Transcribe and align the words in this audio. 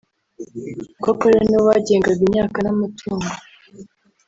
koko 1.03 1.23
rero 1.29 1.43
nibo 1.45 1.63
bagengaga 1.71 2.21
imyaka 2.27 2.57
n’amatungo 2.61 3.29